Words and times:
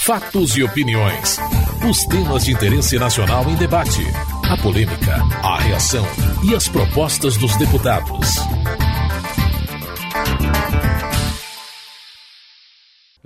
Fatos 0.00 0.56
e 0.56 0.62
opiniões. 0.62 1.38
Os 1.88 2.04
temas 2.06 2.44
de 2.44 2.52
interesse 2.52 2.98
nacional 2.98 3.48
em 3.48 3.54
debate. 3.54 4.02
A 4.50 4.56
polêmica, 4.60 5.16
a 5.42 5.60
reação 5.60 6.04
e 6.48 6.54
as 6.54 6.68
propostas 6.68 7.36
dos 7.36 7.56
deputados. 7.56 8.38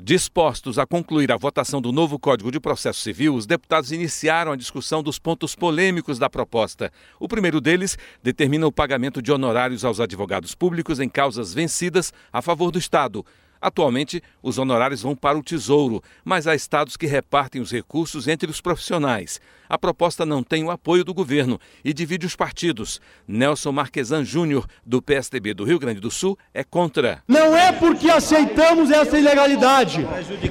Dispostos 0.01 0.79
a 0.79 0.87
concluir 0.87 1.30
a 1.32 1.37
votação 1.37 1.83
do 1.83 1.93
novo 1.93 2.19
Código 2.19 2.51
de 2.51 2.61
Processo 2.61 3.01
Civil, 3.01 3.35
os 3.35 3.45
deputados 3.45 3.93
iniciaram 3.93 4.53
a 4.53 4.57
discussão 4.57 5.03
dos 5.03 5.19
pontos 5.19 5.55
polêmicos 5.55 6.19
da 6.19 6.31
proposta. 6.31 6.91
O 7.21 7.29
primeiro 7.29 7.61
deles 7.61 7.99
determina 8.23 8.67
o 8.67 8.73
pagamento 8.73 9.21
de 9.21 9.33
honorários 9.33 9.85
aos 9.85 10.01
advogados 10.01 10.55
públicos 10.55 11.01
em 11.01 11.09
causas 11.09 11.53
vencidas 11.53 12.13
a 12.33 12.41
favor 12.41 12.71
do 12.71 12.79
Estado. 12.79 13.25
Atualmente, 13.61 14.22
os 14.43 14.59
honorários 14.59 15.03
vão 15.03 15.15
para 15.15 15.38
o 15.38 15.43
Tesouro, 15.43 16.02
mas 16.24 16.47
há 16.47 16.55
estados 16.55 16.97
que 16.97 17.06
repartem 17.06 17.61
os 17.61 17.70
recursos 17.70 18.28
entre 18.28 18.51
os 18.51 18.60
profissionais. 18.60 19.41
A 19.69 19.77
proposta 19.77 20.24
não 20.24 20.42
tem 20.42 20.65
o 20.65 20.70
apoio 20.70 21.05
do 21.05 21.12
governo 21.12 21.60
e 21.84 21.92
divide 21.92 22.24
os 22.24 22.34
partidos. 22.34 23.01
Nelson 23.27 23.73
Marquesan 23.73 24.24
Júnior, 24.24 24.66
do 24.84 25.02
PSDB 25.02 25.52
do 25.52 25.65
Rio 25.65 25.79
Grande 25.79 26.01
do 26.01 26.10
Sul, 26.10 26.38
é 26.55 26.65
contra. 26.65 27.23
Não 27.29 27.55
é 27.55 27.73
porque 27.73 28.09
aceitamos 28.09 28.91
essa 28.91 29.18
ilegalidade 29.18 30.06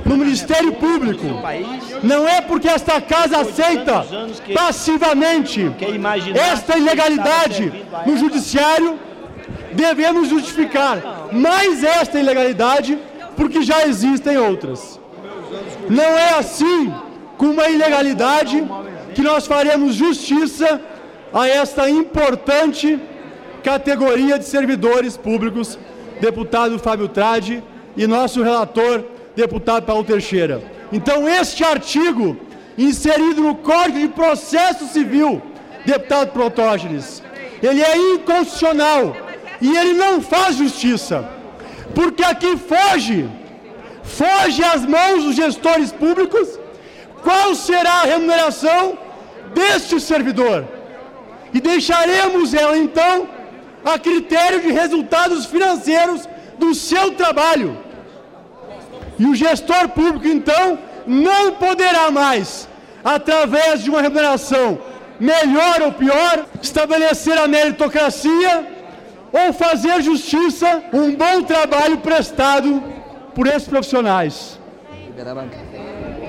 no 0.05 0.17
Ministério 0.17 0.73
Público, 0.73 1.25
não 2.03 2.27
é 2.27 2.41
porque 2.41 2.67
esta 2.67 3.01
casa 3.01 3.39
aceita 3.39 4.05
passivamente 4.53 5.61
esta 6.35 6.77
ilegalidade 6.77 7.71
no 8.05 8.17
Judiciário 8.17 8.99
devemos 9.73 10.29
justificar 10.29 11.16
mais 11.31 11.83
esta 11.83 12.19
ilegalidade 12.19 12.97
porque 13.35 13.61
já 13.61 13.85
existem 13.85 14.37
outras. 14.37 14.99
Não 15.89 16.03
é 16.03 16.37
assim, 16.37 16.93
com 17.37 17.47
uma 17.47 17.69
ilegalidade, 17.69 18.67
que 19.13 19.21
nós 19.21 19.45
faremos 19.47 19.95
justiça 19.95 20.81
a 21.33 21.47
esta 21.47 21.89
importante 21.89 22.99
categoria 23.63 24.39
de 24.39 24.45
servidores 24.45 25.15
públicos, 25.17 25.77
deputado 26.19 26.79
Fábio 26.79 27.07
Tradi 27.07 27.63
e 27.95 28.07
nosso 28.07 28.41
relator, 28.41 29.03
deputado 29.35 29.85
Paulo 29.85 30.03
Teixeira. 30.03 30.61
Então, 30.91 31.27
este 31.27 31.63
artigo, 31.63 32.37
inserido 32.77 33.41
no 33.41 33.55
Código 33.55 33.99
de 33.99 34.07
Processo 34.07 34.87
Civil, 34.87 35.41
deputado 35.85 36.31
Protógenes, 36.31 37.23
ele 37.61 37.81
é 37.81 37.97
inconstitucional 37.97 39.15
e 39.61 39.75
ele 39.75 39.93
não 39.93 40.21
faz 40.21 40.55
justiça, 40.55 41.27
porque 41.95 42.23
aqui 42.23 42.57
foge, 42.57 43.29
foge 44.03 44.63
às 44.63 44.85
mãos 44.85 45.23
dos 45.23 45.35
gestores 45.35 45.91
públicos 45.91 46.59
qual 47.23 47.55
será 47.55 48.01
a 48.01 48.05
remuneração 48.05 48.97
deste 49.53 49.99
servidor. 49.99 50.67
E 51.53 51.59
deixaremos 51.59 52.53
ela 52.53 52.77
então 52.77 53.27
a 53.83 53.97
critério 53.97 54.61
de 54.61 54.71
resultados 54.71 55.45
financeiros 55.45 56.27
do 56.59 56.73
seu 56.75 57.11
trabalho. 57.11 57.77
E 59.17 59.25
o 59.25 59.35
gestor 59.35 59.89
público 59.89 60.27
então 60.27 60.77
não 61.07 61.53
poderá 61.53 62.11
mais, 62.11 62.67
através 63.03 63.83
de 63.83 63.89
uma 63.89 64.01
remuneração 64.01 64.77
melhor 65.19 65.81
ou 65.81 65.91
pior, 65.91 66.45
estabelecer 66.61 67.37
a 67.37 67.47
meritocracia 67.47 68.76
ou 69.31 69.53
fazer 69.53 70.01
justiça 70.01 70.83
um 70.93 71.15
bom 71.15 71.43
trabalho 71.43 71.97
prestado 71.97 72.83
por 73.35 73.47
esses 73.47 73.67
profissionais. 73.67 74.59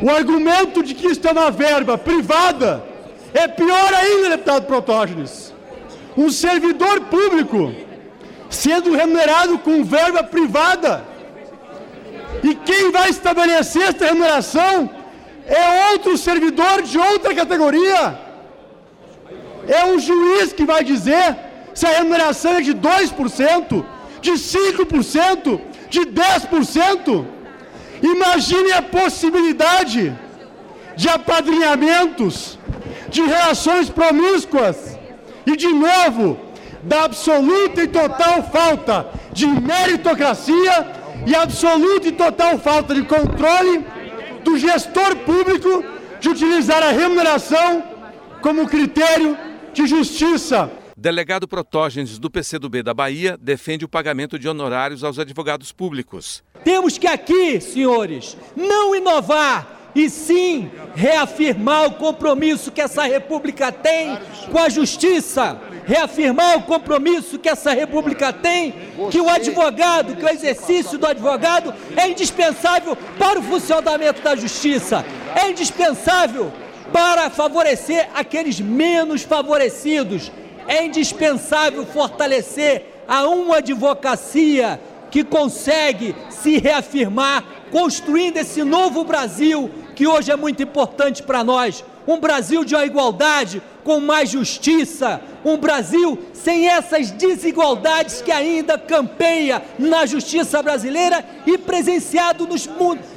O 0.03 0.11
argumento 0.11 0.83
de 0.83 0.95
que 0.95 1.09
isto 1.09 1.27
é 1.27 1.33
uma 1.33 1.51
verba 1.51 1.97
privada 1.99 2.85
é 3.35 3.47
pior 3.47 3.95
ainda, 3.95 4.31
deputado 4.31 4.67
Protógenes. 4.67 5.53
Um 6.17 6.31
servidor 6.31 7.03
público 7.03 7.73
sendo 8.51 8.95
remunerado 8.95 9.59
com 9.59 9.85
verba 9.85 10.25
privada 10.25 11.05
e 12.43 12.55
quem 12.55 12.91
vai 12.91 13.11
estabelecer 13.11 13.83
esta 13.83 14.07
remuneração 14.07 14.91
é 15.47 15.93
outro 15.93 16.17
servidor 16.17 16.83
de 16.83 16.99
outra 16.99 17.35
categoria. 17.35 18.19
É 19.67 19.85
um 19.87 19.99
juiz 19.99 20.53
que 20.53 20.65
vai 20.65 20.83
dizer 20.85 21.37
se 21.79 21.87
a 21.87 21.91
remuneração 21.91 22.55
é 22.57 22.61
de 22.61 22.75
2%, 22.75 23.85
de 24.21 24.33
5%, 24.33 25.61
de 25.89 26.01
10%, 26.01 27.25
imagine 28.03 28.73
a 28.73 28.83
possibilidade 28.83 30.13
de 30.97 31.09
apadrinhamentos, 31.09 32.59
de 33.09 33.23
relações 33.23 33.89
promíscuas 33.89 34.99
e, 35.47 35.55
de 35.57 35.69
novo, 35.69 36.37
da 36.83 37.05
absoluta 37.05 37.85
e 37.85 37.87
total 37.87 38.43
falta 38.57 39.07
de 39.33 39.47
meritocracia 39.47 40.77
e 41.29 41.37
absoluta 41.37 42.09
e 42.09 42.13
total 42.25 42.59
falta 42.59 42.93
de 42.93 43.03
controle 43.03 43.87
do 44.43 44.59
gestor 44.59 45.15
público 45.19 45.85
de 46.19 46.29
utilizar 46.29 46.83
a 46.83 46.91
remuneração 46.91 47.85
como 48.43 48.67
critério 48.67 49.39
de 49.73 49.87
justiça 49.87 50.73
Delegado 51.01 51.47
Protógenes 51.47 52.19
do 52.19 52.29
PCdoB 52.29 52.83
da 52.83 52.93
Bahia 52.93 53.39
defende 53.41 53.85
o 53.85 53.89
pagamento 53.89 54.37
de 54.37 54.49
honorários 54.49 55.05
aos 55.05 55.17
advogados 55.17 55.71
públicos. 55.71 56.43
Temos 56.65 56.99
que 56.99 57.07
aqui, 57.07 57.61
senhores, 57.61 58.37
não 58.57 58.97
inovar 58.97 59.93
e 59.95 60.11
sim 60.11 60.69
reafirmar 60.97 61.87
o 61.87 61.93
compromisso 61.93 62.73
que 62.73 62.81
essa 62.81 63.05
república 63.05 63.71
tem 63.71 64.19
com 64.51 64.59
a 64.59 64.69
justiça, 64.69 65.61
reafirmar 65.87 66.59
o 66.59 66.63
compromisso 66.63 67.39
que 67.39 67.49
essa 67.49 67.73
república 67.73 68.33
tem, 68.33 68.75
que 69.09 69.21
o 69.21 69.29
advogado, 69.29 70.17
que 70.17 70.25
o 70.25 70.29
exercício 70.29 70.99
do 70.99 71.07
advogado 71.07 71.73
é 71.97 72.09
indispensável 72.09 72.97
para 73.17 73.39
o 73.39 73.43
funcionamento 73.45 74.21
da 74.21 74.35
justiça, 74.35 75.07
é 75.37 75.49
indispensável 75.49 76.53
para 76.93 77.31
favorecer 77.31 78.09
aqueles 78.17 78.61
menos 78.61 79.23
favorecidos 79.23 80.33
é 80.69 80.85
indispensável 80.85 81.85
fortalecer 81.87 82.85
a 83.09 83.27
uma 83.27 83.57
advocacia 83.57 84.79
que 85.11 85.25
consegue 85.25 86.15
se 86.29 86.59
reafirmar, 86.59 87.43
construindo 87.73 88.37
esse 88.37 88.63
novo 88.63 89.03
Brasil 89.03 89.71
que 89.97 90.07
hoje 90.07 90.31
é 90.31 90.37
muito 90.37 90.63
importante 90.63 91.23
para 91.23 91.43
nós. 91.43 91.83
Um 92.07 92.21
Brasil 92.21 92.65
de 92.65 92.75
igualdade, 92.77 93.61
com 93.83 94.01
mais 94.01 94.31
justiça, 94.31 95.21
um 95.45 95.57
Brasil 95.57 96.19
sem 96.33 96.69
essas 96.69 97.11
desigualdades 97.11 98.23
que 98.23 98.31
ainda 98.31 98.79
campeia 98.79 99.63
na 99.79 100.07
justiça 100.07 100.63
brasileira 100.63 101.25
e 101.47 101.57
presenciado 101.59 102.47
nos, 102.47 102.69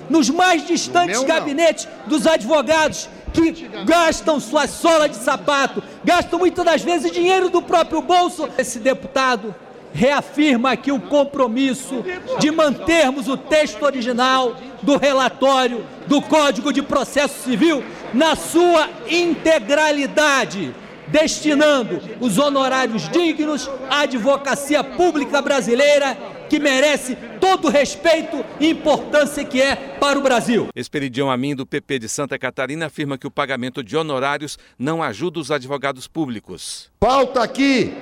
nos 0.10 0.30
mais 0.30 0.66
distantes 0.66 1.24
gabinetes 1.24 1.88
dos 2.08 2.26
advogados 2.26 3.10
que 3.32 3.70
gastam 3.86 4.40
sua 4.40 4.68
sola 4.68 5.08
de 5.08 5.16
sapato, 5.16 5.82
gastam 6.04 6.40
muitas 6.40 6.66
das 6.66 6.82
vezes 6.82 7.12
dinheiro 7.12 7.50
do 7.50 7.62
próprio 7.62 8.02
bolso. 8.02 8.48
Esse 8.58 8.80
deputado 8.80 9.56
reafirma 9.94 10.72
aqui 10.72 10.92
o 10.92 11.00
compromisso 11.00 12.04
de 12.40 12.52
mantermos 12.52 13.28
o 13.28 13.38
texto 13.38 13.84
original 13.84 14.56
do 14.82 14.98
relatório 14.98 15.86
do 16.08 16.22
Código 16.22 16.72
de 16.72 16.82
Processo 16.82 17.44
Civil 17.44 17.84
na 18.14 18.36
sua 18.36 18.90
integralidade, 19.10 20.74
destinando 21.08 22.02
os 22.20 22.38
honorários 22.38 23.10
dignos 23.10 23.70
à 23.90 24.02
advocacia 24.02 24.84
pública 24.84 25.42
brasileira 25.42 26.18
que 26.50 26.60
merece 26.60 27.18
todo 27.40 27.68
o 27.68 27.72
respeito 27.72 28.44
e 28.60 28.70
importância 28.70 29.44
que 29.44 29.62
é 29.62 29.91
para 30.02 30.18
o 30.18 30.22
Brasil. 30.24 30.70
Esperidião 30.76 31.30
Amin, 31.30 31.56
do 31.56 31.64
PP 31.64 32.00
de 32.00 32.10
Santa 32.10 32.40
Catarina, 32.40 32.88
afirma 32.88 33.20
que 33.20 33.28
o 33.28 33.32
pagamento 33.32 33.84
de 33.84 33.96
honorários 33.96 34.58
não 34.78 35.04
ajuda 35.04 35.40
os 35.40 35.52
advogados 35.52 36.08
públicos. 36.08 36.90
Falta 37.00 37.44
aqui, 37.44 37.94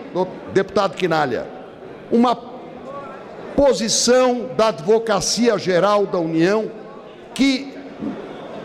deputado 0.53 0.95
Quinalha, 0.95 1.45
uma 2.09 2.33
posição 3.53 4.49
da 4.55 4.69
Advocacia 4.69 5.57
Geral 5.59 6.05
da 6.05 6.17
União 6.17 6.71
que 7.35 7.73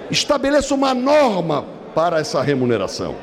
estabeleça 0.08 0.72
uma 0.72 0.94
norma 0.94 1.64
para 1.92 2.20
essa 2.20 2.40
remuneração. 2.40 3.16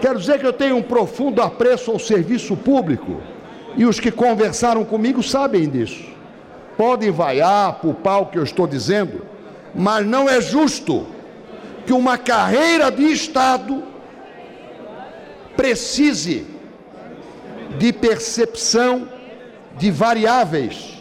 Quero 0.00 0.18
dizer 0.18 0.40
que 0.40 0.46
eu 0.46 0.52
tenho 0.54 0.76
um 0.78 0.82
profundo 0.82 1.42
apreço 1.42 1.90
ao 1.90 1.98
serviço 1.98 2.56
público 2.56 3.20
e 3.76 3.84
os 3.84 4.00
que 4.00 4.10
conversaram 4.10 4.82
comigo 4.82 5.22
sabem 5.22 5.68
disso. 5.68 6.15
Podem 6.76 7.10
vaiar, 7.10 7.80
pulpar 7.80 8.22
o 8.22 8.26
que 8.26 8.38
eu 8.38 8.44
estou 8.44 8.66
dizendo, 8.66 9.22
mas 9.74 10.06
não 10.06 10.28
é 10.28 10.40
justo 10.40 11.06
que 11.86 11.92
uma 11.92 12.18
carreira 12.18 12.90
de 12.90 13.04
Estado 13.04 13.82
precise 15.56 16.46
de 17.78 17.92
percepção 17.92 19.08
de 19.76 19.90
variáveis 19.90 20.96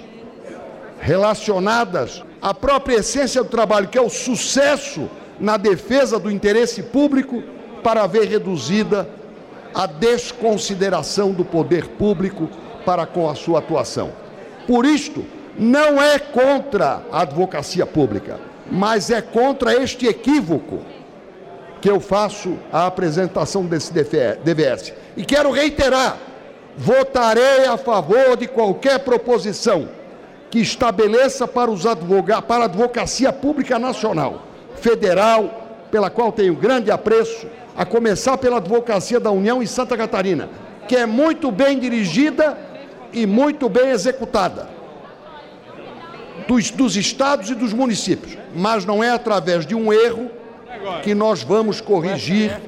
relacionadas 0.99 2.23
à 2.41 2.53
própria 2.53 2.97
essência 2.97 3.43
do 3.43 3.49
trabalho, 3.49 3.87
que 3.87 3.97
é 3.97 4.01
o 4.01 4.09
sucesso 4.09 5.09
na 5.39 5.57
defesa 5.57 6.17
do 6.17 6.31
interesse 6.31 6.81
público, 6.81 7.43
para 7.83 8.07
ver 8.07 8.27
reduzida 8.27 9.07
a 9.73 9.85
desconsideração 9.85 11.31
do 11.31 11.43
poder 11.43 11.87
público 11.89 12.49
para 12.85 13.05
com 13.05 13.29
a 13.29 13.35
sua 13.35 13.59
atuação. 13.59 14.11
Por 14.65 14.85
isto, 14.85 15.25
não 15.57 16.01
é 16.01 16.19
contra 16.19 17.01
a 17.11 17.21
advocacia 17.21 17.85
pública, 17.85 18.39
mas 18.69 19.09
é 19.09 19.21
contra 19.21 19.73
este 19.73 20.05
equívoco 20.07 20.79
que 21.81 21.89
eu 21.89 21.99
faço 21.99 22.57
a 22.71 22.87
apresentação 22.87 23.65
desse 23.65 23.93
DVS. 23.93 24.93
E 25.15 25.23
quero 25.23 25.51
reiterar: 25.51 26.17
votarei 26.77 27.65
a 27.65 27.77
favor 27.77 28.35
de 28.37 28.47
qualquer 28.47 28.99
proposição 28.99 29.87
que 30.49 30.59
estabeleça 30.59 31.47
para, 31.47 31.71
os 31.71 31.85
advogados, 31.85 32.45
para 32.45 32.63
a 32.63 32.65
advocacia 32.65 33.31
pública 33.31 33.79
nacional, 33.79 34.43
federal, 34.75 35.87
pela 35.89 36.09
qual 36.09 36.31
tenho 36.31 36.55
grande 36.55 36.91
apreço, 36.91 37.47
a 37.77 37.85
começar 37.85 38.37
pela 38.37 38.57
advocacia 38.57 39.19
da 39.19 39.31
União 39.31 39.61
em 39.61 39.65
Santa 39.65 39.95
Catarina, 39.95 40.49
que 40.87 40.95
é 40.95 41.05
muito 41.05 41.51
bem 41.51 41.79
dirigida 41.79 42.57
e 43.13 43.25
muito 43.25 43.69
bem 43.69 43.89
executada 43.89 44.74
dos, 46.47 46.71
dos 46.71 46.95
estados 46.95 47.49
e 47.49 47.55
dos 47.55 47.73
municípios, 47.73 48.37
mas 48.55 48.85
não 48.85 49.03
é 49.03 49.09
através 49.11 49.65
de 49.65 49.75
um 49.75 49.91
erro 49.91 50.31
que 51.03 51.15
nós 51.15 51.41
vamos 51.41 51.81
corrigir 51.81 52.59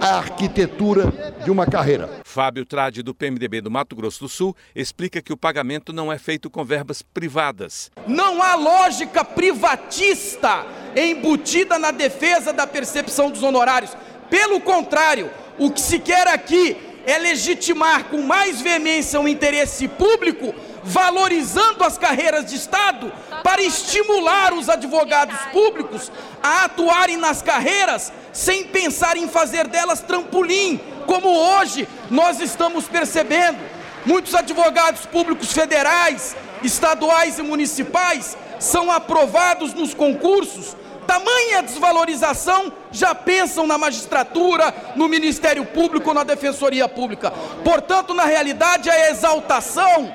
a 0.00 0.18
arquitetura 0.18 1.34
de 1.44 1.50
uma 1.50 1.66
carreira. 1.66 2.20
Fábio 2.24 2.64
Trade, 2.64 3.02
do 3.02 3.14
PMDB 3.14 3.60
do 3.60 3.70
Mato 3.70 3.96
Grosso 3.96 4.20
do 4.20 4.28
Sul, 4.28 4.56
explica 4.74 5.22
que 5.22 5.32
o 5.32 5.36
pagamento 5.36 5.92
não 5.92 6.12
é 6.12 6.18
feito 6.18 6.50
com 6.50 6.64
verbas 6.64 7.02
privadas. 7.02 7.90
Não 8.06 8.42
há 8.42 8.54
lógica 8.54 9.24
privatista 9.24 10.66
embutida 10.94 11.78
na 11.78 11.90
defesa 11.90 12.52
da 12.52 12.66
percepção 12.66 13.30
dos 13.30 13.42
honorários. 13.42 13.96
Pelo 14.30 14.60
contrário, 14.60 15.30
o 15.58 15.70
que 15.70 15.80
se 15.80 15.98
quer 15.98 16.28
aqui 16.28 16.76
é 17.06 17.18
legitimar 17.18 18.04
com 18.06 18.20
mais 18.20 18.60
veemência 18.60 19.20
o 19.20 19.28
interesse 19.28 19.86
público, 19.86 20.52
valorizando 20.82 21.84
as 21.84 21.96
carreiras 21.96 22.44
de 22.46 22.56
Estado, 22.56 23.12
para 23.42 23.62
estimular 23.62 24.52
os 24.52 24.68
advogados 24.68 25.38
públicos 25.52 26.10
a 26.42 26.64
atuarem 26.64 27.16
nas 27.16 27.40
carreiras 27.40 28.12
sem 28.32 28.64
pensar 28.64 29.16
em 29.16 29.28
fazer 29.28 29.68
delas 29.68 30.00
trampolim, 30.00 30.80
como 31.06 31.28
hoje 31.28 31.88
nós 32.10 32.40
estamos 32.40 32.86
percebendo. 32.88 33.58
Muitos 34.04 34.34
advogados 34.34 35.06
públicos 35.06 35.52
federais, 35.52 36.36
estaduais 36.62 37.38
e 37.38 37.42
municipais 37.42 38.36
são 38.58 38.90
aprovados 38.90 39.74
nos 39.74 39.94
concursos 39.94 40.76
tamanha 41.06 41.62
desvalorização, 41.62 42.72
já 42.96 43.14
pensam 43.14 43.66
na 43.66 43.78
magistratura, 43.78 44.74
no 44.96 45.08
Ministério 45.08 45.64
Público, 45.64 46.12
na 46.12 46.24
Defensoria 46.24 46.88
Pública. 46.88 47.30
Portanto, 47.62 48.14
na 48.14 48.24
realidade, 48.24 48.90
a 48.90 49.10
exaltação 49.10 50.14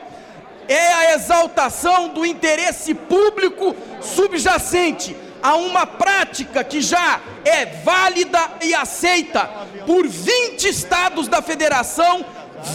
é 0.68 0.94
a 0.94 1.14
exaltação 1.16 2.10
do 2.10 2.26
interesse 2.26 2.94
público 2.94 3.76
subjacente 4.02 5.16
a 5.42 5.56
uma 5.56 5.86
prática 5.86 6.64
que 6.64 6.82
já 6.82 7.20
é 7.44 7.66
válida 7.66 8.40
e 8.62 8.74
aceita 8.74 9.50
por 9.86 10.08
20 10.08 10.68
estados 10.68 11.28
da 11.28 11.42
federação, 11.42 12.24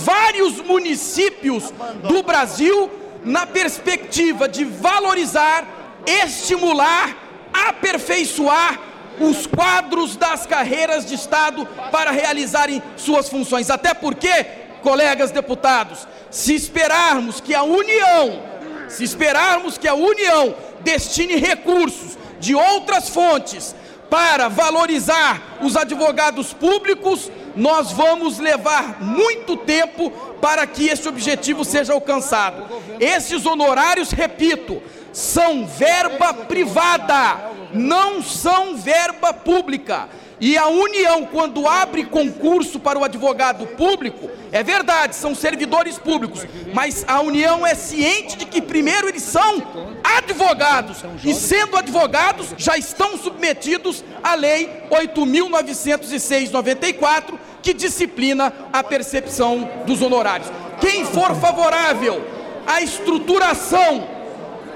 vários 0.05 0.61
municípios 0.61 1.73
do 2.03 2.23
Brasil, 2.23 2.91
na 3.25 3.47
perspectiva 3.47 4.49
de 4.49 4.65
valorizar, 4.65 5.65
estimular 6.07 7.27
aperfeiçoar 7.53 8.79
os 9.21 9.47
quadros 9.47 10.17
das 10.17 10.47
carreiras 10.47 11.07
de 11.07 11.15
Estado 11.15 11.67
para 11.91 12.11
realizarem 12.11 12.83
suas 12.97 13.29
funções. 13.29 13.71
Até 13.71 13.95
porque, 13.95 14.45
colegas 14.83 15.31
deputados, 15.31 16.07
se 16.31 16.55
esperarmos 16.55 17.41
que 17.41 17.55
a 17.55 17.63
União, 17.63 18.43
se 18.89 19.05
esperarmos 19.05 19.79
que 19.79 19.89
a 19.89 19.95
União 19.95 20.55
destine 20.81 21.37
recursos 21.37 22.17
de 22.39 22.55
outras 22.55 23.09
fontes 23.09 23.75
para 24.11 24.49
valorizar 24.49 25.59
os 25.61 25.77
advogados 25.77 26.53
públicos, 26.53 27.31
nós 27.57 27.91
vamos 27.91 28.39
levar 28.39 29.03
muito 29.03 29.57
tempo 29.57 30.11
para 30.41 30.67
que 30.67 30.87
esse 30.89 31.09
objetivo 31.09 31.65
seja 31.65 31.93
alcançado. 31.93 32.67
Esses 33.01 33.47
honorários, 33.47 34.11
repito, 34.11 34.81
são 35.17 35.67
verba 35.67 36.33
privada, 36.35 37.51
não 37.73 38.23
são 38.23 38.77
verba 38.77 39.33
pública. 39.33 40.11
E 40.39 40.59
a 40.59 40.67
União, 40.67 41.25
quando 41.25 41.67
abre 41.67 42.05
concurso 42.05 42.79
para 42.79 42.99
o 42.99 43.05
advogado 43.05 43.67
público, 43.67 44.29
é 44.53 44.63
verdade, 44.63 45.17
são 45.17 45.35
servidores 45.35 45.99
públicos, 45.99 46.45
mas 46.75 47.03
a 47.09 47.23
União 47.23 47.67
é 47.67 47.75
ciente 47.75 48.37
de 48.37 48.45
que, 48.45 48.61
primeiro, 48.61 49.09
eles 49.09 49.23
são 49.23 49.63
advogados, 50.05 50.99
e 51.25 51.33
sendo 51.33 51.79
advogados, 51.79 52.49
já 52.59 52.77
estão 52.77 53.17
submetidos 53.17 54.05
à 54.23 54.35
Lei 54.35 54.69
8.906-94, 54.91 57.39
que 57.63 57.73
disciplina 57.73 58.53
a 58.71 58.85
percepção 58.85 59.67
dos 59.87 60.03
honorários. 60.03 60.53
Quem 60.79 61.07
for 61.07 61.35
favorável 61.35 62.23
à 62.67 62.83
estruturação 62.83 64.16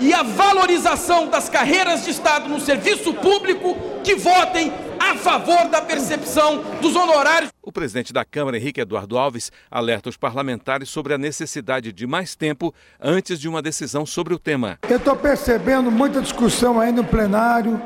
e 0.01 0.15
a 0.15 0.23
valorização 0.23 1.29
das 1.29 1.49
carreiras 1.49 2.05
de 2.05 2.11
Estado 2.11 2.49
no 2.49 2.59
serviço 2.59 3.13
público 3.13 3.77
que 4.03 4.17
votem 4.17 4.73
a 4.99 5.15
favor 5.15 5.69
da 5.69 5.83
percepção 5.83 6.63
dos 6.81 6.97
honorários. 6.97 7.51
O 7.63 7.71
presidente 7.71 8.13
da 8.13 8.25
Câmara, 8.25 8.57
Henrique 8.57 8.81
Eduardo 8.81 9.19
Alves, 9.19 9.53
alerta 9.71 10.09
os 10.09 10.17
parlamentares 10.17 10.89
sobre 10.89 11.13
a 11.13 11.19
necessidade 11.19 11.93
de 11.93 12.07
mais 12.07 12.35
tempo 12.35 12.75
antes 12.99 13.39
de 13.39 13.49
uma 13.49 13.61
decisão 13.61 14.07
sobre 14.07 14.33
o 14.33 14.39
tema. 14.39 14.79
Eu 14.89 14.97
estou 14.97 15.15
percebendo 15.15 15.91
muita 15.91 16.23
discussão 16.23 16.81
aí 16.81 16.91
no 16.91 17.05
plenário, 17.05 17.81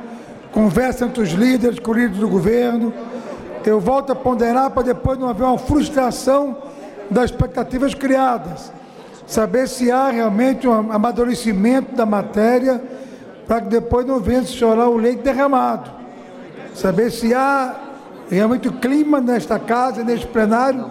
conversa 0.52 1.06
entre 1.06 1.22
os 1.22 1.30
líderes, 1.30 1.80
com 1.80 1.90
o 1.90 1.94
líder 1.94 2.18
do 2.18 2.28
governo. 2.28 2.94
Eu 3.66 3.80
volto 3.80 4.12
a 4.12 4.14
ponderar 4.14 4.70
para 4.70 4.84
depois 4.84 5.18
não 5.18 5.28
haver 5.28 5.44
uma 5.44 5.58
frustração 5.58 6.62
das 7.10 7.30
expectativas 7.30 7.92
criadas 7.92 8.72
saber 9.26 9.68
se 9.68 9.90
há 9.90 10.10
realmente 10.10 10.66
um 10.66 10.92
amadurecimento 10.92 11.94
da 11.94 12.04
matéria 12.06 12.82
para 13.46 13.60
que 13.60 13.68
depois 13.68 14.06
não 14.06 14.20
venha 14.20 14.44
chorar 14.44 14.88
o 14.88 14.96
leite 14.96 15.22
derramado. 15.22 15.90
Saber 16.74 17.10
se 17.10 17.32
há 17.34 17.74
realmente 18.28 18.68
o 18.68 18.72
clima 18.72 19.20
nesta 19.20 19.58
casa, 19.58 20.02
neste 20.02 20.26
plenário, 20.26 20.90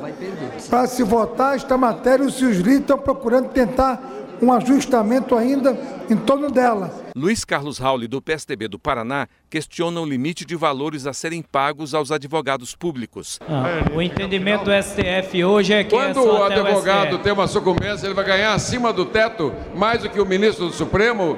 para 0.70 0.88
se 0.88 1.04
votar 1.04 1.56
esta 1.56 1.78
matéria, 1.78 2.26
ou 2.26 2.32
se 2.32 2.46
os 2.46 2.58
líderes 2.58 2.82
estão 2.82 2.98
procurando 2.98 3.50
tentar 3.50 4.02
um 4.42 4.52
ajustamento 4.52 5.36
ainda 5.36 5.78
em 6.10 6.16
torno 6.16 6.52
dela. 6.52 7.04
Luiz 7.16 7.46
Carlos 7.46 7.78
Rauli, 7.78 8.08
do 8.08 8.22
PSDB 8.22 8.68
do 8.68 8.80
Paraná, 8.80 9.28
questiona 9.50 10.02
o 10.02 10.06
limite 10.06 10.46
de 10.46 10.56
valores 10.56 11.06
a 11.06 11.14
serem 11.14 11.42
pagos 11.42 11.94
aos 11.94 12.12
advogados 12.12 12.76
públicos. 12.76 13.40
Ah, 13.48 13.66
o 13.96 14.02
entendimento 14.02 14.66
do 14.66 14.72
STF 14.72 15.44
hoje 15.44 15.74
é 15.74 15.84
que 15.84 15.92
Quando 15.92 16.20
é 16.20 16.24
o 16.24 16.44
advogado 16.44 17.16
o 17.16 17.20
tem 17.20 17.32
uma 17.32 17.48
sucumbência, 17.48 18.08
ele 18.08 18.16
vai 18.16 18.26
ganhar 18.26 18.54
acima 18.54 18.92
do 18.92 19.06
teto 19.06 19.54
mais 19.76 20.02
do 20.02 20.10
que 20.10 20.20
o 20.20 20.26
ministro 20.26 20.68
do 20.68 20.74
Supremo? 20.74 21.38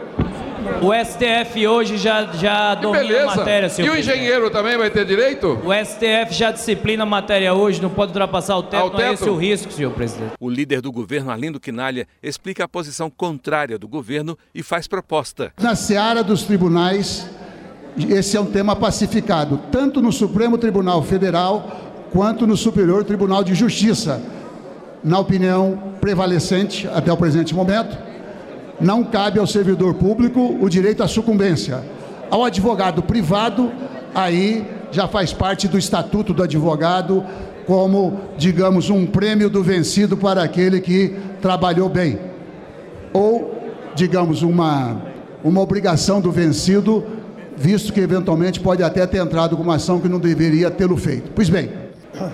O 0.81 0.91
STF 0.93 1.67
hoje 1.67 1.97
já, 1.97 2.25
já 2.33 2.75
domina 2.75 3.23
a 3.23 3.35
matéria, 3.35 3.69
senhor 3.69 3.93
E 3.93 3.97
o 3.97 3.99
engenheiro 3.99 4.49
também 4.49 4.77
vai 4.77 4.89
ter 4.89 5.05
direito? 5.05 5.59
O 5.63 5.73
STF 5.73 6.33
já 6.33 6.51
disciplina 6.51 7.03
a 7.03 7.05
matéria 7.05 7.53
hoje, 7.53 7.81
não 7.81 7.89
pode 7.89 8.09
ultrapassar 8.09 8.57
o 8.57 8.63
teto, 8.63 8.81
Ao 8.81 8.91
não 8.91 8.99
é 8.99 9.13
esse 9.13 9.29
o 9.29 9.35
risco, 9.35 9.71
senhor 9.71 9.91
presidente. 9.91 10.33
O 10.39 10.49
líder 10.49 10.81
do 10.81 10.91
governo, 10.91 11.31
Arlindo 11.31 11.59
Quinalha, 11.59 12.07
explica 12.21 12.63
a 12.63 12.67
posição 12.67 13.09
contrária 13.09 13.77
do 13.77 13.87
governo 13.87 14.37
e 14.53 14.63
faz 14.63 14.87
proposta. 14.87 15.53
Na 15.61 15.75
seara 15.75 16.23
dos 16.23 16.43
tribunais, 16.43 17.29
esse 18.09 18.35
é 18.35 18.41
um 18.41 18.45
tema 18.45 18.75
pacificado, 18.75 19.59
tanto 19.71 20.01
no 20.01 20.11
Supremo 20.11 20.57
Tribunal 20.57 21.01
Federal 21.03 21.69
quanto 22.11 22.47
no 22.47 22.57
Superior 22.57 23.03
Tribunal 23.03 23.43
de 23.43 23.53
Justiça. 23.53 24.21
Na 25.03 25.19
opinião 25.19 25.93
prevalecente 26.01 26.87
até 26.87 27.11
o 27.13 27.17
presente 27.17 27.53
momento, 27.53 27.95
não 28.79 29.03
cabe 29.03 29.39
ao 29.39 29.47
servidor 29.47 29.93
público 29.95 30.57
o 30.59 30.69
direito 30.69 31.03
à 31.03 31.07
sucumbência. 31.07 31.83
Ao 32.29 32.43
advogado 32.43 33.01
privado, 33.01 33.71
aí 34.13 34.65
já 34.91 35.07
faz 35.07 35.31
parte 35.33 35.67
do 35.67 35.77
estatuto 35.77 36.33
do 36.33 36.43
advogado, 36.43 37.23
como, 37.65 38.19
digamos, 38.37 38.89
um 38.89 39.05
prêmio 39.05 39.49
do 39.49 39.63
vencido 39.63 40.15
para 40.15 40.43
aquele 40.43 40.79
que 40.79 41.15
trabalhou 41.41 41.89
bem. 41.89 42.19
Ou, 43.13 43.55
digamos, 43.95 44.41
uma, 44.41 45.01
uma 45.43 45.61
obrigação 45.61 46.19
do 46.21 46.31
vencido, 46.31 47.03
visto 47.55 47.93
que 47.93 47.99
eventualmente 47.99 48.59
pode 48.59 48.83
até 48.83 49.05
ter 49.07 49.17
entrado 49.17 49.55
com 49.55 49.63
uma 49.63 49.75
ação 49.75 49.99
que 49.99 50.09
não 50.09 50.19
deveria 50.19 50.69
tê-lo 50.69 50.97
feito. 50.97 51.31
Pois 51.33 51.49
bem, 51.49 51.71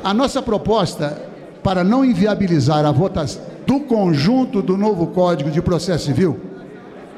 a 0.03 0.13
nossa 0.13 0.41
proposta 0.41 1.21
para 1.63 1.83
não 1.83 2.03
inviabilizar 2.03 2.85
a 2.85 2.91
votação 2.91 3.50
do 3.71 3.79
conjunto 3.79 4.61
do 4.61 4.75
novo 4.75 5.07
Código 5.07 5.49
de 5.49 5.61
Processo 5.61 6.07
Civil 6.07 6.37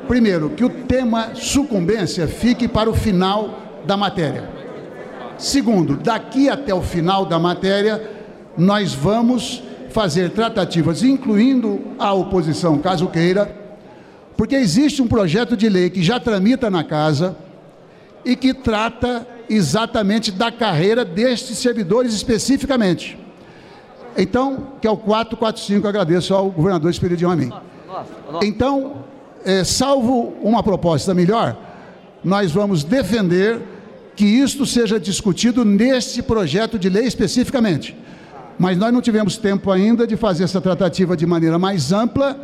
primeiro, 0.08 0.52
que 0.52 0.64
o 0.64 0.70
tema 0.70 1.34
sucumbência 1.34 2.28
fique 2.28 2.68
para 2.68 2.88
o 2.88 2.94
final 2.94 3.82
da 3.88 3.98
matéria. 3.98 4.48
Segundo, 5.36 5.98
daqui 5.98 6.50
até 6.50 6.72
o 6.72 6.82
final 6.84 7.26
da 7.26 7.40
matéria, 7.40 8.00
nós 8.56 8.94
vamos 8.94 9.64
fazer 9.90 10.30
tratativas, 10.30 11.02
incluindo 11.02 11.82
a 11.98 12.14
oposição, 12.14 12.78
caso 12.78 13.08
queira, 13.08 13.52
porque 14.38 14.56
existe 14.56 15.02
um 15.02 15.08
projeto 15.08 15.58
de 15.58 15.68
lei 15.68 15.90
que 15.90 16.04
já 16.04 16.20
tramita 16.20 16.70
na 16.70 16.84
casa 16.84 17.36
e 18.24 18.36
que 18.36 18.54
trata 18.54 19.26
exatamente 19.50 20.32
da 20.32 20.52
carreira 20.52 21.04
destes 21.04 21.58
servidores 21.58 22.14
especificamente. 22.14 23.23
Então, 24.18 24.68
que 24.82 24.88
é 24.88 24.92
o 24.92 24.98
445, 24.98 25.88
agradeço 25.88 26.34
ao 26.34 26.50
governador 26.50 26.90
Espírito 26.92 27.20
mim. 27.36 27.52
Então, 28.42 29.04
é, 29.46 29.64
salvo 29.64 30.34
uma 30.42 30.64
proposta 30.64 31.14
melhor, 31.14 31.58
nós 32.24 32.52
vamos 32.52 32.84
defender 32.84 33.62
que 34.16 34.26
isto 34.26 34.66
seja 34.66 35.00
discutido 35.00 35.66
neste 35.66 36.22
projeto 36.22 36.78
de 36.78 36.90
lei 36.90 37.06
especificamente. 37.06 37.96
Mas 38.58 38.78
nós 38.78 38.94
não 38.94 39.02
tivemos 39.02 39.38
tempo 39.38 39.72
ainda 39.72 40.06
de 40.06 40.16
fazer 40.16 40.44
essa 40.44 40.62
tratativa 40.62 41.18
de 41.18 41.26
maneira 41.26 41.58
mais 41.58 41.92
ampla. 41.92 42.40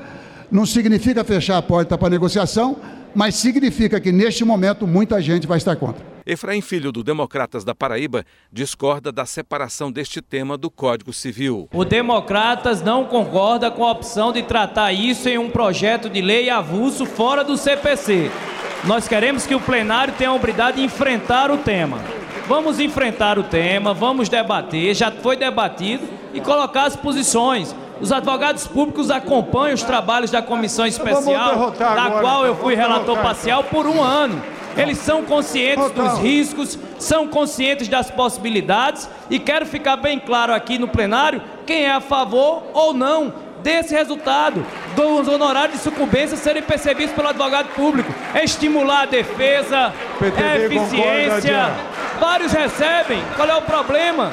Não 0.52 0.66
significa 0.66 1.24
fechar 1.24 1.58
a 1.58 1.62
porta 1.62 1.98
para 1.98 2.08
a 2.08 2.12
negociação, 2.12 2.78
mas 3.14 3.36
significa 3.36 4.00
que 4.00 4.12
neste 4.12 4.44
momento 4.44 4.88
muita 4.88 5.22
gente 5.22 5.46
vai 5.46 5.60
estar 5.60 5.76
contra. 5.76 6.04
Efraim 6.30 6.62
Filho, 6.62 6.92
do 6.92 7.04
Democratas 7.04 7.64
da 7.64 7.74
Paraíba, 7.74 8.24
discorda 8.54 9.12
da 9.12 9.26
separação 9.26 9.92
deste 9.92 10.22
tema 10.22 10.56
do 10.60 10.70
Código 10.70 11.12
Civil. 11.12 11.68
O 11.74 11.84
Democratas 11.84 12.84
não 12.84 13.06
concorda 13.06 13.72
com 13.72 13.84
a 13.84 13.92
opção 13.92 14.32
de 14.32 14.44
tratar 14.44 14.94
isso 14.94 15.28
em 15.28 15.40
um 15.40 15.50
projeto 15.50 16.08
de 16.08 16.22
lei 16.22 16.48
avulso 16.52 17.04
fora 17.08 17.44
do 17.44 17.58
CPC. 17.58 18.30
Nós 18.84 19.08
queremos 19.08 19.48
que 19.48 19.56
o 19.56 19.60
plenário 19.60 20.14
tenha 20.20 20.30
a 20.30 20.36
obrigação 20.36 20.76
de 20.76 20.84
enfrentar 20.84 21.50
o 21.50 21.58
tema. 21.58 21.98
Vamos 22.48 22.80
enfrentar 22.80 23.40
o 23.40 23.44
tema, 23.44 23.92
vamos 23.92 24.30
debater, 24.30 24.94
já 24.94 25.12
foi 25.12 25.36
debatido 25.36 26.08
e 26.32 26.40
colocar 26.40 26.84
as 26.84 26.96
posições. 26.96 27.76
Os 28.00 28.12
advogados 28.12 28.68
públicos 28.68 29.10
acompanham 29.10 29.74
os 29.74 29.82
trabalhos 29.82 30.30
da 30.30 30.44
comissão 30.44 30.86
especial, 30.86 31.72
da 31.72 32.20
qual 32.22 32.46
eu 32.46 32.56
fui 32.56 32.76
relator 32.76 33.18
parcial 33.18 33.64
por 33.64 33.88
um 33.88 34.02
ano. 34.02 34.59
Eles 34.78 34.98
são 35.00 35.24
conscientes 35.24 35.92
dos 35.92 36.20
riscos, 36.20 36.78
são 36.98 37.28
conscientes 37.28 37.88
das 37.88 38.10
possibilidades 38.10 39.10
e 39.30 39.40
quero 39.40 39.66
ficar 39.66 39.98
bem 39.98 40.20
claro 40.20 40.54
aqui 40.54 40.78
no 40.78 40.88
plenário 40.88 41.42
quem 41.66 41.86
é 41.86 41.92
a 41.92 42.00
favor 42.00 42.64
ou 42.74 42.94
não 42.94 43.34
desse 43.62 43.94
resultado, 43.94 44.66
dos 44.96 45.28
honorários 45.28 45.78
de 45.78 45.84
sucumbência 45.84 46.38
serem 46.38 46.62
percebidos 46.62 47.14
pelo 47.14 47.28
advogado 47.28 47.68
público. 47.76 48.14
É 48.34 48.44
estimular 48.44 49.04
a 49.04 49.06
defesa, 49.06 49.94
é 50.22 50.66
eficiência. 50.66 51.72
Vários 52.20 52.52
recebem. 52.52 53.22
Qual 53.36 53.48
é 53.48 53.56
o 53.56 53.62
problema? 53.62 54.32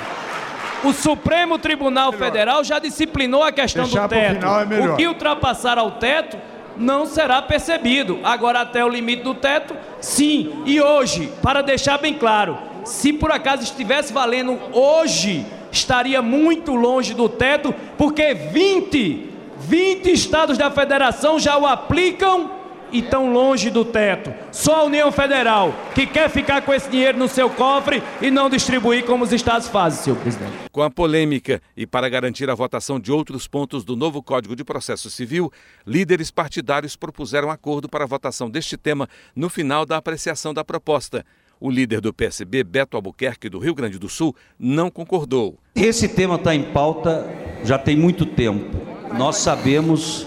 O 0.85 0.93
Supremo 0.93 1.59
Tribunal 1.59 2.13
Federal 2.13 2.63
já 2.63 2.79
disciplinou 2.79 3.43
a 3.43 3.51
questão 3.51 3.85
Deixar 3.85 4.07
do 4.07 4.11
teto. 4.11 4.47
É 4.47 4.89
o 4.89 4.97
que 4.97 5.07
ultrapassar 5.07 5.79
ao 5.79 5.93
teto 5.93 6.37
não 6.79 7.07
será 7.07 7.41
percebido. 7.43 8.19
Agora, 8.23 8.61
até 8.61 8.85
o 8.85 8.89
limite 8.89 9.23
do 9.23 9.35
teto, 9.35 9.75
sim. 10.01 10.63
E 10.65 10.81
hoje, 10.81 11.33
para 11.43 11.63
deixar 11.63 11.99
bem 11.99 12.15
claro, 12.15 12.59
se 12.85 13.13
por 13.13 13.31
acaso 13.31 13.63
estivesse 13.63 14.13
valendo 14.13 14.59
hoje, 14.73 15.45
estaria 15.71 16.23
muito 16.23 16.75
longe 16.75 17.15
do 17.15 17.29
teto, 17.29 17.75
porque 17.99 18.35
20, 18.35 19.31
20 19.59 20.13
estados 20.13 20.57
da 20.57 20.71
federação 20.71 21.39
já 21.39 21.57
o 21.59 21.67
aplicam 21.67 22.56
e 22.93 23.03
tão 23.03 23.33
longe 23.33 23.71
do 23.71 23.85
teto. 23.85 24.33
Só 24.53 24.81
a 24.81 24.85
União 24.85 25.11
Federal 25.13 25.75
que 25.95 26.07
quer 26.07 26.31
ficar 26.31 26.63
com 26.63 26.73
esse 26.73 26.89
dinheiro 26.89 27.19
no 27.19 27.29
seu 27.29 27.49
cofre 27.51 28.03
e 28.21 28.31
não 28.31 28.49
distribuir 28.49 29.05
como 29.05 29.25
os 29.25 29.33
estados 29.33 29.69
fazem, 29.69 30.03
senhor 30.03 30.17
presidente. 30.19 30.53
Com 30.73 30.83
a 30.83 30.91
polêmica 30.91 31.61
e 31.77 31.87
para 31.87 32.09
garantir 32.09 32.49
a 32.51 32.55
votação 32.55 33.01
de 33.01 33.11
outros 33.13 33.47
pontos 33.47 33.85
do 33.85 33.97
novo 33.97 34.23
Código 34.23 34.55
de 34.55 34.65
Processo 34.65 35.11
Civil, 35.11 35.53
líderes 35.87 36.31
partidários 36.31 36.97
propuseram 36.97 37.51
acordo 37.51 37.89
para 37.89 38.05
a 38.05 38.07
votação 38.07 38.51
deste 38.51 38.77
tema 38.77 39.09
no 39.35 39.49
final 39.49 39.87
da 39.87 39.97
apreciação 39.97 40.53
da 40.53 40.65
proposta. 40.65 41.25
O 41.59 41.71
líder 41.71 42.03
do 42.03 42.13
PSB, 42.13 42.63
Beto 42.63 42.97
Albuquerque, 42.97 43.49
do 43.49 43.59
Rio 43.59 43.75
Grande 43.75 43.99
do 43.99 44.11
Sul, 44.11 44.37
não 44.59 44.91
concordou. 44.91 45.59
Esse 45.75 46.07
tema 46.09 46.35
está 46.35 46.55
em 46.55 46.65
pauta 46.65 47.27
já 47.65 47.79
tem 47.79 47.97
muito 47.97 48.27
tempo. 48.27 48.77
Nós 49.17 49.37
sabemos 49.37 50.27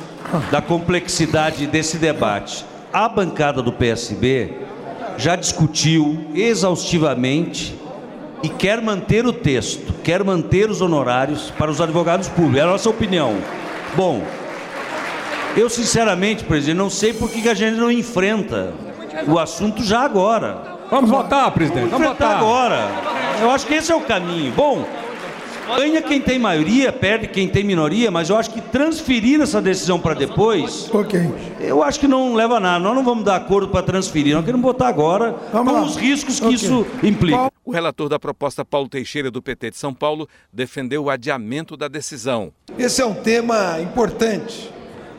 da 0.52 0.62
complexidade 0.62 1.68
desse 1.68 1.98
debate. 1.98 2.66
A 2.92 3.08
bancada 3.08 3.62
do 3.62 3.72
PSB 3.72 4.54
já 5.18 5.36
discutiu 5.36 6.26
exaustivamente 6.34 7.78
e 8.42 8.50
quer 8.50 8.82
manter 8.82 9.26
o 9.26 9.34
texto, 9.34 9.94
quer 10.04 10.24
manter 10.24 10.70
os 10.70 10.82
honorários 10.82 11.52
para 11.58 11.70
os 11.70 11.82
advogados 11.82 12.28
públicos. 12.30 12.60
É 12.60 12.62
a 12.62 12.68
nossa 12.68 12.90
opinião. 12.90 13.38
Bom, 13.96 14.24
eu 15.58 15.70
sinceramente, 15.70 16.44
presidente, 16.44 16.78
não 16.78 16.90
sei 16.90 17.14
por 17.14 17.30
que 17.30 17.48
a 17.50 17.54
gente 17.54 17.78
não 17.78 17.92
enfrenta 17.92 18.74
o 19.28 19.38
assunto 19.38 19.84
já 19.84 20.02
agora. 20.02 20.80
Vamos 20.90 21.10
votar, 21.10 21.52
presidente. 21.52 21.90
Vamos 21.90 22.08
votar 22.08 22.38
agora. 22.38 22.90
Eu 23.42 23.52
acho 23.52 23.66
que 23.66 23.76
esse 23.76 23.92
é 23.92 23.96
o 23.96 24.02
caminho. 24.02 24.52
Bom, 24.54 24.86
Ganha 25.78 26.02
quem 26.02 26.22
tem 26.22 26.40
maioria, 26.40 26.92
perde 26.92 27.28
quem 27.28 27.48
tem 27.48 27.64
minoria, 27.64 28.10
mas 28.10 28.30
eu 28.30 28.38
acho 28.38 28.50
que 28.50 28.62
transferir 28.62 29.42
essa 29.42 29.62
decisão 29.62 30.00
para 30.00 30.14
depois. 30.14 30.90
Ok. 30.94 31.20
Eu 31.60 31.84
acho 31.84 32.00
que 32.00 32.08
não 32.08 32.34
leva 32.34 32.58
a 32.58 32.60
nada. 32.60 32.80
Nós 32.80 32.96
não 32.96 33.04
vamos 33.04 33.24
dar 33.24 33.36
acordo 33.36 33.70
para 33.70 33.84
transferir, 33.84 34.36
nós 34.36 34.44
queremos 34.44 34.64
botar 34.64 34.88
agora 34.88 35.36
vamos 35.52 35.74
com 35.74 35.80
lá. 35.80 35.86
os 35.86 35.96
riscos 35.96 36.40
que 36.40 36.46
okay. 36.46 36.56
isso 36.56 36.86
implica. 37.04 37.52
O 37.64 37.72
relator 37.72 38.10
da 38.10 38.18
proposta, 38.18 38.66
Paulo 38.66 38.90
Teixeira, 38.90 39.30
do 39.30 39.42
PT 39.42 39.72
de 39.72 39.78
São 39.78 39.94
Paulo, 39.94 40.28
defendeu 40.52 41.04
o 41.04 41.10
adiamento 41.10 41.78
da 41.78 41.88
decisão. 41.88 42.52
Esse 42.78 43.02
é 43.02 43.06
um 43.06 43.14
tema 43.14 43.80
importante. 43.80 44.72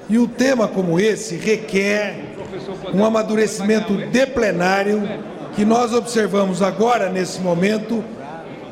E 0.08 0.18
um 0.18 0.26
tema 0.26 0.66
como 0.66 0.98
esse 0.98 1.36
requer 1.36 2.34
um 2.92 3.04
amadurecimento 3.04 3.94
de 3.96 4.26
plenário 4.26 5.02
que 5.54 5.64
nós 5.64 5.92
observamos 5.92 6.62
agora, 6.62 7.08
nesse 7.08 7.40
momento, 7.40 8.02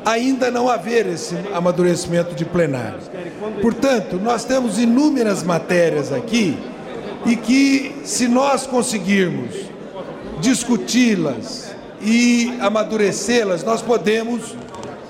ainda 0.05 0.49
não 0.49 0.69
haver 0.69 1.05
esse 1.07 1.35
amadurecimento 1.53 2.35
de 2.35 2.45
plenário. 2.45 2.99
Portanto, 3.61 4.17
nós 4.17 4.45
temos 4.45 4.77
inúmeras 4.77 5.43
matérias 5.43 6.11
aqui 6.11 6.57
e 7.25 7.35
que, 7.35 7.95
se 8.03 8.27
nós 8.27 8.65
conseguirmos 8.65 9.55
discuti-las 10.39 11.75
e 12.01 12.53
amadurecê-las, 12.61 13.63
nós 13.63 13.81
podemos, 13.81 14.55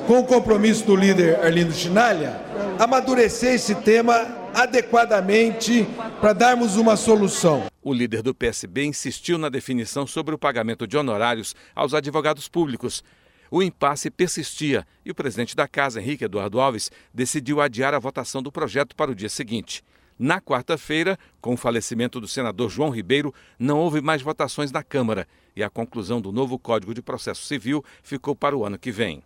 com 0.08 0.20
o 0.20 0.24
compromisso 0.24 0.86
do 0.86 0.96
líder 0.96 1.40
Arlindo 1.44 1.72
Chinalha, 1.72 2.42
amadurecer 2.80 3.54
esse 3.54 3.76
tema 3.76 4.28
adequadamente 4.54 5.88
para 6.20 6.34
darmos 6.34 6.76
uma 6.76 6.96
solução. 6.96 7.64
O 7.82 7.94
líder 7.94 8.22
do 8.22 8.34
PSB 8.34 8.86
insistiu 8.86 9.38
na 9.38 9.50
definição 9.50 10.06
sobre 10.06 10.34
o 10.34 10.38
pagamento 10.38 10.88
de 10.88 10.98
honorários 10.98 11.56
aos 11.76 11.94
advogados 11.94 12.48
públicos 12.48 13.04
o 13.52 13.64
impasse 13.64 14.10
persistia 14.10 14.86
e 15.06 15.12
o 15.12 15.16
presidente 15.16 15.56
da 15.56 15.68
casa, 15.68 16.02
Henrique 16.02 16.26
Eduardo 16.26 16.60
Alves, 16.60 16.92
decidiu 17.14 17.62
adiar 17.62 17.94
a 17.94 18.00
votação 18.00 18.42
do 18.42 18.52
projeto 18.52 18.96
para 18.96 19.12
o 19.12 19.16
dia 19.16 19.30
seguinte. 19.30 19.84
Na 20.18 20.42
quarta-feira, 20.42 21.18
com 21.40 21.54
o 21.54 21.58
falecimento 21.58 22.20
do 22.20 22.28
senador 22.28 22.70
João 22.70 22.90
Ribeiro, 22.90 23.34
não 23.58 23.80
houve 23.80 24.02
mais 24.02 24.22
votações 24.22 24.72
na 24.72 24.84
Câmara 24.84 25.26
e 25.56 25.64
a 25.64 25.70
conclusão 25.70 26.20
do 26.20 26.32
novo 26.32 26.60
Código 26.60 26.94
de 26.94 27.02
Processo 27.02 27.44
Civil 27.44 27.84
ficou 28.04 28.36
para 28.36 28.56
o 28.56 28.66
ano 28.66 28.78
que 28.78 28.92
vem. 28.92 29.24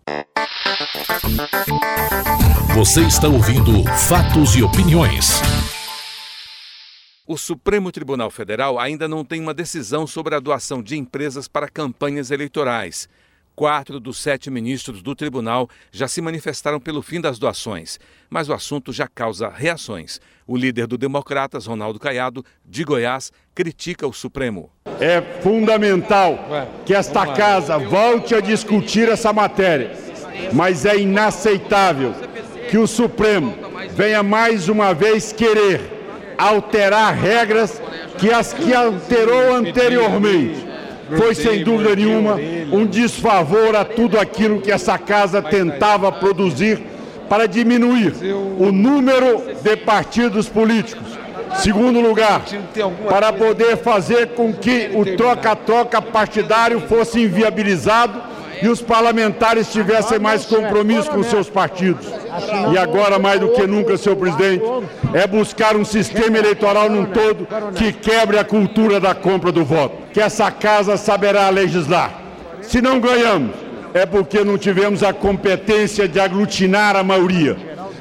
Você 2.76 3.02
está 3.02 3.28
ouvindo 3.28 3.84
Fatos 4.08 4.56
e 4.56 4.64
Opiniões. 4.64 5.42
O 7.26 7.38
Supremo 7.38 7.92
Tribunal 7.92 8.30
Federal 8.30 8.78
ainda 8.78 9.08
não 9.08 9.24
tem 9.24 9.40
uma 9.40 9.54
decisão 9.54 10.06
sobre 10.06 10.36
a 10.36 10.40
doação 10.40 10.84
de 10.84 10.98
empresas 10.98 11.48
para 11.48 11.70
campanhas 11.70 12.32
eleitorais. 12.32 13.08
Quatro 13.56 14.00
dos 14.00 14.18
sete 14.18 14.50
ministros 14.50 15.04
do 15.04 15.16
tribunal 15.16 15.70
já 15.92 16.08
se 16.08 16.22
manifestaram 16.22 16.80
pelo 16.80 17.04
fim 17.04 17.22
das 17.22 17.38
doações, 17.38 18.00
mas 18.28 18.50
o 18.50 18.54
assunto 18.54 18.92
já 18.92 19.08
causa 19.08 19.48
reações. 19.48 20.20
O 20.48 20.58
líder 20.58 20.88
do 20.88 20.98
Democratas, 20.98 21.68
Ronaldo 21.68 22.00
Caiado, 22.00 22.44
de 22.66 22.84
Goiás, 22.84 23.32
critica 23.54 24.08
o 24.08 24.14
Supremo. 24.14 24.72
É 25.00 25.22
fundamental 25.42 26.40
que 26.84 26.96
esta 26.96 27.28
casa 27.28 27.78
volte 27.78 28.34
a 28.34 28.42
discutir 28.42 29.08
essa 29.08 29.32
matéria, 29.32 29.92
mas 30.52 30.84
é 30.84 30.98
inaceitável 30.98 32.16
que 32.72 32.78
o 32.80 32.88
Supremo 32.88 33.56
venha 33.92 34.24
mais 34.24 34.68
uma 34.68 34.96
vez 34.96 35.32
querer 35.32 35.80
alterar 36.40 37.14
regras 37.14 37.80
que 38.18 38.32
as 38.32 38.52
que 38.52 38.74
alterou 38.74 39.54
anteriormente 39.54 40.73
foi 41.18 41.36
sem 41.36 41.64
dúvida 41.64 41.96
nenhuma 41.96 42.36
um 42.72 42.86
desfavor 42.86 43.76
a 43.76 43.86
tudo 43.86 44.20
aquilo 44.20 44.62
que 44.62 44.72
essa 44.72 44.98
casa 44.98 45.42
tentava 45.42 46.12
produzir 46.12 46.82
para 47.30 47.48
diminuir 47.48 48.14
o 48.60 48.72
número 48.72 49.42
de 49.62 49.78
partidos 49.78 50.48
políticos, 50.50 51.14
Segundo 51.56 52.02
lugar, 52.02 52.42
para 53.08 53.32
poder 53.32 53.78
fazer 53.78 54.30
com 54.30 54.52
que 54.52 54.90
o 54.94 55.16
troca-troca 55.16 56.02
partidário 56.02 56.82
fosse 56.82 57.22
inviabilizado 57.22 58.33
e 58.64 58.70
os 58.70 58.82
parlamentares 58.82 59.74
tivessem 59.74 60.18
mais 60.20 60.46
compromisso 60.46 61.12
com 61.12 61.22
seus 61.22 61.50
partidos. 61.50 62.08
E 62.72 62.78
agora, 62.78 63.20
mais 63.20 63.38
do 63.38 63.50
que 63.50 63.68
nunca, 63.68 63.98
senhor 63.98 64.16
presidente, 64.16 64.64
é 65.14 65.28
buscar 65.28 65.76
um 65.76 65.84
sistema 65.84 66.38
eleitoral 66.38 66.90
num 66.90 67.04
todo 67.04 67.46
que 67.76 67.92
quebre 67.92 68.40
a 68.40 68.46
cultura 68.46 69.02
da 69.02 69.14
compra 69.14 69.52
do 69.52 69.66
voto, 69.66 69.98
que 70.14 70.22
essa 70.22 70.50
casa 70.50 70.96
saberá 70.96 71.50
legislar. 71.50 72.14
Se 72.62 72.82
não 72.82 73.02
ganhamos, 73.02 73.54
é 73.94 74.06
porque 74.06 74.46
não 74.46 74.58
tivemos 74.58 75.04
a 75.04 75.12
competência 75.12 76.08
de 76.08 76.18
aglutinar 76.18 76.96
a 76.96 77.04
maioria. 77.04 77.58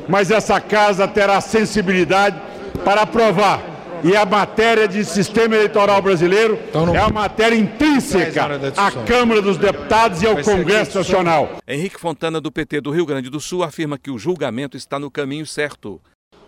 Mas 0.08 0.30
essa 0.30 0.60
casa 0.60 1.08
terá 1.08 1.40
sensibilidade 1.40 2.40
para 2.84 3.02
aprovar. 3.02 3.71
E 4.04 4.16
a 4.16 4.26
matéria 4.26 4.88
de 4.88 5.04
sistema 5.04 5.54
eleitoral 5.54 6.02
brasileiro 6.02 6.58
é 6.92 6.98
a 6.98 7.08
matéria 7.08 7.54
intrínseca 7.54 8.48
à 8.76 8.90
Câmara 8.90 9.40
dos 9.40 9.56
Deputados 9.56 10.22
e 10.22 10.26
ao 10.26 10.42
Congresso 10.42 10.98
Nacional. 10.98 11.58
Henrique 11.66 12.00
Fontana, 12.00 12.40
do 12.40 12.50
PT 12.50 12.80
do 12.80 12.90
Rio 12.90 13.06
Grande 13.06 13.30
do 13.30 13.38
Sul, 13.38 13.62
afirma 13.62 13.96
que 13.96 14.10
o 14.10 14.18
julgamento 14.18 14.76
está 14.76 14.98
no 14.98 15.10
caminho 15.10 15.46
certo. 15.46 16.00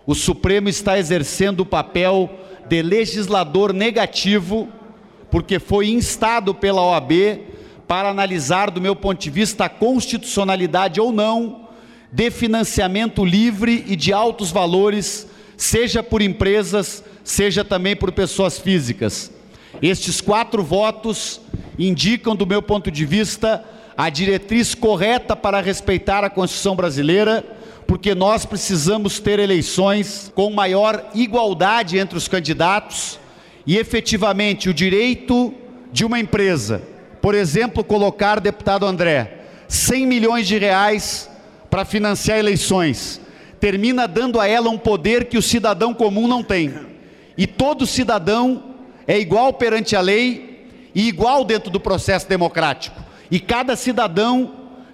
O 0.05 0.15
Supremo 0.15 0.69
está 0.69 0.99
exercendo 0.99 1.61
o 1.61 1.67
papel 1.67 2.29
de 2.67 2.83
legislador 2.83 3.73
negativo, 3.73 4.69
porque 5.31 5.61
foi 5.61 5.91
instado 5.91 6.55
pela 6.55 6.83
OAB 6.83 7.41
para 7.87 8.09
analisar, 8.09 8.71
do 8.71 8.81
meu 8.81 8.97
ponto 8.97 9.21
de 9.21 9.31
vista, 9.31 9.67
a 9.67 9.69
constitucionalidade 9.69 11.01
ou 11.01 11.13
não 11.13 11.69
de 12.11 12.31
financiamento 12.31 13.25
livre 13.25 13.85
e 13.89 13.97
de 13.97 14.13
altos 14.13 14.51
valores, 14.51 15.29
seja 15.57 16.03
por 16.03 16.23
empresas, 16.23 17.03
seja 17.25 17.65
também 17.65 17.97
por 17.97 18.13
pessoas 18.13 18.59
físicas. 18.59 19.33
Estes 19.83 20.21
quatro 20.21 20.63
votos 20.63 21.41
indicam, 21.77 22.37
do 22.37 22.47
meu 22.47 22.63
ponto 22.63 22.91
de 22.91 23.05
vista, 23.05 23.65
a 23.97 24.09
diretriz 24.09 24.75
correta 24.75 25.35
para 25.35 25.61
respeitar 25.61 26.23
a 26.23 26.31
Constituição 26.31 26.77
brasileira, 26.77 27.45
porque 27.87 28.15
nós 28.15 28.45
precisamos 28.45 29.19
ter 29.19 29.41
eleições 29.41 30.31
com 30.35 30.51
maior 30.51 31.11
igualdade 31.15 31.99
entre 31.99 32.17
os 32.17 32.29
candidatos 32.29 33.19
e 33.67 33.77
efetivamente 33.77 34.69
o 34.69 34.75
direito 34.75 35.53
de 35.91 36.05
uma 36.05 36.21
empresa 36.21 36.95
por 37.25 37.35
exemplo, 37.35 37.83
colocar, 37.83 38.39
deputado 38.39 38.85
André, 38.85 39.47
100 39.67 40.07
milhões 40.07 40.47
de 40.47 40.59
reais 40.59 41.27
para 41.71 41.83
financiar 41.83 42.39
eleições, 42.39 43.19
termina 43.59 44.07
dando 44.07 44.39
a 44.39 44.47
ela 44.47 44.69
um 44.69 44.77
poder 44.77 45.25
que 45.25 45.39
o 45.39 45.43
cidadão 45.43 45.95
comum 45.95 46.29
não 46.29 46.43
tem. 46.43 46.75
E 47.37 47.47
todo 47.47 47.87
cidadão 47.87 48.63
é 49.07 49.19
igual 49.19 49.53
perante 49.53 49.97
a 49.97 50.01
lei 50.01 50.69
e 50.95 51.09
igual 51.09 51.45
dentro 51.45 51.71
do 51.71 51.81
processo 51.81 52.29
democrático. 52.29 53.01
E 53.31 53.41
cada 53.41 53.77
cidadão 53.77 54.53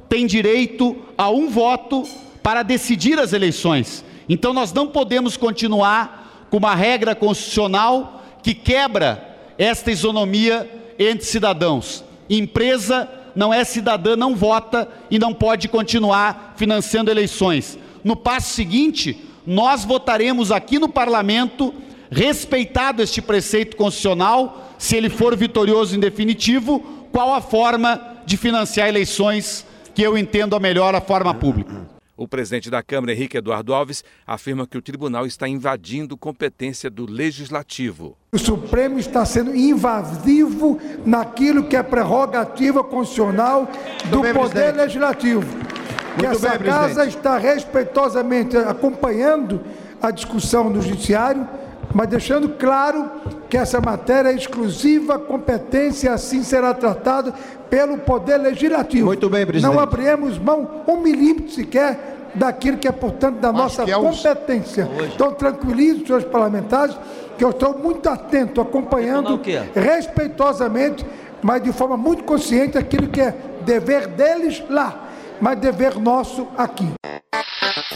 tem 0.09 0.27
direito 0.27 0.97
a 1.17 1.31
um 1.31 1.49
voto 1.49 2.05
para 2.43 2.63
decidir 2.63 3.19
as 3.19 3.33
eleições. 3.33 4.05
Então 4.29 4.53
nós 4.53 4.73
não 4.73 4.87
podemos 4.89 5.37
continuar 5.37 6.47
com 6.51 6.57
uma 6.57 6.75
regra 6.75 7.15
constitucional 7.15 8.23
que 8.43 8.55
quebra 8.55 9.37
esta 9.59 9.91
isonomia 9.91 10.69
entre 10.99 11.25
cidadãos. 11.27 12.03
Empresa 12.29 13.09
não 13.35 13.53
é 13.53 13.63
cidadã, 13.65 14.17
não 14.17 14.35
vota 14.35 14.89
e 15.11 15.19
não 15.19 15.33
pode 15.33 15.69
continuar 15.69 16.55
financiando 16.57 17.11
eleições. 17.11 17.79
No 18.03 18.17
passo 18.17 18.55
seguinte, 18.55 19.25
nós 19.47 19.85
votaremos 19.85 20.51
aqui 20.51 20.79
no 20.79 20.89
parlamento, 20.89 21.75
respeitado 22.11 23.03
este 23.03 23.23
preceito 23.23 23.77
constitucional, 23.77 24.75
se 24.79 24.97
ele 24.97 25.09
for 25.09 25.37
vitorioso 25.37 25.97
em 25.97 26.01
definitivo, 26.01 26.81
qual 27.13 27.35
a 27.35 27.41
forma 27.41 28.19
de 28.27 28.37
financiar 28.37 28.89
eleições 28.89 29.65
que 29.95 30.03
eu 30.03 30.17
entendo 30.17 30.57
a 30.57 30.61
melhor 30.61 30.95
a 30.95 31.01
forma 31.01 31.35
pública. 31.35 31.89
O 32.17 32.29
presidente 32.29 32.69
da 32.69 32.83
Câmara, 32.83 33.15
Henrique 33.15 33.39
Eduardo 33.39 33.73
Alves, 33.73 34.05
afirma 34.27 34.67
que 34.67 34.77
o 34.77 34.83
tribunal 34.83 35.25
está 35.25 35.49
invadindo 35.49 36.19
competência 36.19 36.91
do 36.91 37.11
legislativo. 37.11 38.15
O 38.33 38.39
Supremo 38.39 38.99
está 38.99 39.25
sendo 39.25 39.57
invasivo 39.57 40.79
naquilo 41.07 41.65
que 41.65 41.75
é 41.75 41.83
prerrogativa 41.83 42.85
constitucional 42.85 43.67
do 44.11 44.21
bem, 44.21 44.35
Poder 44.35 44.51
presidente. 44.53 44.77
Legislativo. 44.77 45.41
Muito 45.41 46.19
que 46.19 46.27
essa 46.27 46.59
bem, 46.59 46.71
casa 46.71 47.07
está 47.07 47.39
respeitosamente 47.39 48.55
acompanhando 48.55 49.63
a 50.03 50.11
discussão 50.11 50.69
no 50.69 50.83
Judiciário, 50.83 51.49
mas 51.95 52.09
deixando 52.09 52.51
claro 52.51 53.11
que 53.49 53.57
essa 53.57 53.81
matéria 53.81 54.31
é 54.31 54.35
exclusiva 54.35 55.19
competência, 55.19 56.13
assim 56.13 56.43
será 56.43 56.73
tratado 56.73 57.35
pelo 57.69 57.99
Poder 57.99 58.39
Legislativo. 58.39 59.07
Muito 59.07 59.29
bem, 59.29 59.45
presidente. 59.47 59.73
Não 59.73 59.81
abriremos 59.81 60.39
mão 60.39 60.83
um 60.87 60.99
milímetro 60.99 61.51
sequer 61.51 62.31
daquilo 62.35 62.79
que 62.79 62.87
é, 62.87 62.93
portanto, 62.93 63.39
da 63.39 63.49
Acho 63.49 63.59
nossa 63.59 63.83
é 63.83 63.93
competência. 63.93 64.89
Hoje. 64.89 65.13
Então, 65.15 65.33
tranquilize 65.33 66.01
os 66.03 66.07
senhores 66.07 66.27
parlamentares, 66.27 66.97
que 67.37 67.45
eu 67.45 67.51
estou 67.51 67.77
muito 67.79 68.09
atento, 68.09 68.61
acompanhando 68.61 69.41
respeitosamente, 69.75 71.05
mas 71.43 71.63
de 71.63 71.73
forma 71.73 71.97
muito 71.97 72.23
consciente, 72.25 72.79
aquilo 72.79 73.09
que 73.09 73.21
é 73.21 73.35
dever 73.63 74.07
deles 74.09 74.63
lá, 74.69 75.09
mas 75.41 75.59
dever 75.59 75.99
nosso 75.99 76.47
aqui. 76.57 76.89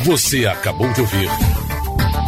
Você 0.00 0.46
acabou 0.46 0.88
de 0.92 1.00
ouvir 1.00 1.28